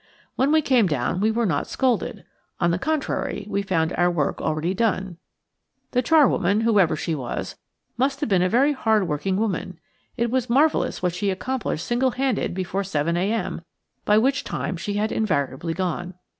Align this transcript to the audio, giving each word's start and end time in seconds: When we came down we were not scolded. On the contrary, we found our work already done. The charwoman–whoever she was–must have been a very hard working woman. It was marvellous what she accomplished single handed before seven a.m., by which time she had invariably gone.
When 0.35 0.51
we 0.51 0.63
came 0.63 0.87
down 0.87 1.19
we 1.19 1.29
were 1.29 1.45
not 1.45 1.67
scolded. 1.67 2.25
On 2.59 2.71
the 2.71 2.79
contrary, 2.79 3.45
we 3.47 3.61
found 3.61 3.93
our 3.93 4.09
work 4.09 4.41
already 4.41 4.73
done. 4.73 5.17
The 5.91 6.01
charwoman–whoever 6.01 6.95
she 6.95 7.13
was–must 7.13 8.19
have 8.19 8.27
been 8.27 8.41
a 8.41 8.49
very 8.49 8.73
hard 8.73 9.07
working 9.07 9.37
woman. 9.37 9.79
It 10.17 10.31
was 10.31 10.49
marvellous 10.49 11.03
what 11.03 11.13
she 11.13 11.29
accomplished 11.29 11.85
single 11.85 12.09
handed 12.17 12.55
before 12.55 12.83
seven 12.83 13.15
a.m., 13.15 13.61
by 14.03 14.17
which 14.17 14.43
time 14.43 14.75
she 14.75 14.93
had 14.95 15.11
invariably 15.11 15.75
gone. 15.75 16.15